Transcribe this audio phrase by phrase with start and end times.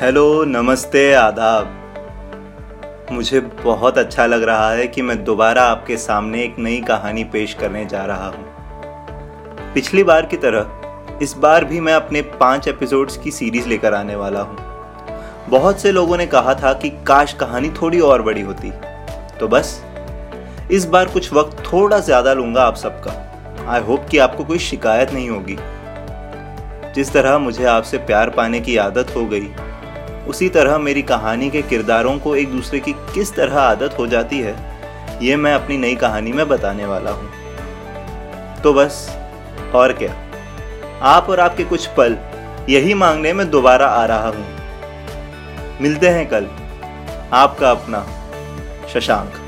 [0.00, 1.68] Hello, नमस्ते, आदाब।
[3.12, 7.54] मुझे बहुत अच्छा लग रहा है कि मैं दोबारा आपके सामने एक नई कहानी पेश
[7.54, 8.44] करने जा रहा हूँ।
[9.74, 14.16] पिछली बार की तरह, इस बार भी मैं अपने पाँच एपिसोड्स की सीरीज़ लेकर आने
[14.16, 14.56] वाला हूँ।
[15.48, 18.72] बहुत से लोगों ने कहा था कि काश कहानी थोड़ी और बड़ी होती।
[19.40, 19.82] तो बस,
[20.70, 25.12] इस बार कुछ वक्त थोड़ा ज़्यादा लूँगा आप सबका। आई होप कि आपको कोई शिकायत
[25.12, 25.56] नहीं होगी।
[26.94, 29.48] जिस तरह मुझे आपसे प्यार पाने की आदत हो गई
[30.28, 34.38] उसी तरह मेरी कहानी के किरदारों को एक दूसरे की किस तरह आदत हो जाती
[34.38, 34.54] है,
[35.22, 37.30] ये मैं अपनी नई कहानी में बताने वाला हूँ।
[38.62, 39.16] तो बस,
[39.74, 40.14] और क्या?
[41.02, 42.16] आप और आपके कुछ पल,
[42.68, 44.46] यही मांगने में दोबारा आ रहा हूँ।
[45.80, 46.46] मिलते हैं कल।
[47.32, 48.06] आपका अपना,
[48.88, 49.45] शशांक।